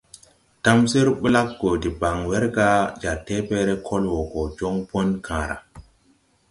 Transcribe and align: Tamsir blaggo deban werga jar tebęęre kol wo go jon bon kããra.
Tamsir 0.63 1.07
blaggo 1.23 1.71
deban 1.83 2.17
werga 2.29 2.69
jar 3.01 3.17
tebęęre 3.25 3.75
kol 3.87 4.03
wo 4.13 4.21
go 4.31 4.41
jon 4.57 4.75
bon 4.89 5.09
kããra. 5.25 5.55